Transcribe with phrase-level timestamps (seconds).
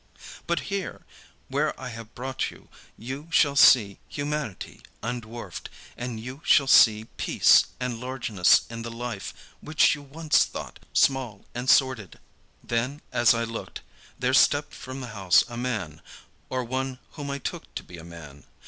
[0.47, 1.05] But here,
[1.47, 7.65] where I have brought you, you shall see humanity undwarfed, and you shall see peace
[7.79, 12.17] and largeness in the life which you once thought small and sordid."
[12.63, 13.81] Then as I looked,
[14.17, 16.01] there stepped from the house a man,
[16.49, 18.45] or one whom I took to be a man.